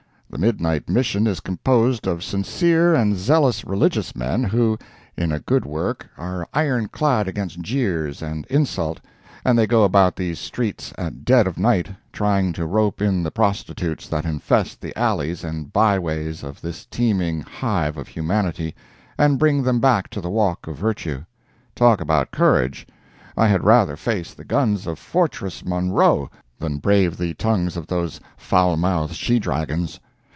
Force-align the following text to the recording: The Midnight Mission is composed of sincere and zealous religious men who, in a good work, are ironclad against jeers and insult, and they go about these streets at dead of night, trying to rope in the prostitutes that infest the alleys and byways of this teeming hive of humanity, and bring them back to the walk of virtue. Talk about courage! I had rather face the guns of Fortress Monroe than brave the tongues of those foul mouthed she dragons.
The 0.31 0.37
Midnight 0.37 0.87
Mission 0.89 1.27
is 1.27 1.41
composed 1.41 2.07
of 2.07 2.23
sincere 2.23 2.95
and 2.95 3.17
zealous 3.17 3.65
religious 3.65 4.15
men 4.15 4.45
who, 4.45 4.77
in 5.17 5.29
a 5.29 5.41
good 5.41 5.65
work, 5.65 6.07
are 6.17 6.47
ironclad 6.53 7.27
against 7.27 7.59
jeers 7.59 8.21
and 8.21 8.45
insult, 8.45 9.01
and 9.43 9.59
they 9.59 9.67
go 9.67 9.83
about 9.83 10.15
these 10.15 10.39
streets 10.39 10.93
at 10.97 11.25
dead 11.25 11.47
of 11.47 11.57
night, 11.57 11.89
trying 12.13 12.53
to 12.53 12.65
rope 12.65 13.01
in 13.01 13.23
the 13.23 13.29
prostitutes 13.29 14.07
that 14.07 14.23
infest 14.23 14.79
the 14.79 14.97
alleys 14.97 15.43
and 15.43 15.73
byways 15.73 16.43
of 16.43 16.61
this 16.61 16.85
teeming 16.85 17.41
hive 17.41 17.97
of 17.97 18.07
humanity, 18.07 18.73
and 19.17 19.37
bring 19.37 19.63
them 19.63 19.81
back 19.81 20.09
to 20.11 20.21
the 20.21 20.29
walk 20.29 20.65
of 20.65 20.77
virtue. 20.77 21.25
Talk 21.75 21.99
about 21.99 22.31
courage! 22.31 22.87
I 23.35 23.47
had 23.49 23.65
rather 23.65 23.97
face 23.97 24.33
the 24.33 24.45
guns 24.45 24.87
of 24.87 24.97
Fortress 24.97 25.65
Monroe 25.65 26.29
than 26.57 26.77
brave 26.77 27.17
the 27.17 27.33
tongues 27.33 27.75
of 27.75 27.87
those 27.87 28.21
foul 28.37 28.77
mouthed 28.77 29.15
she 29.15 29.37
dragons. 29.37 29.99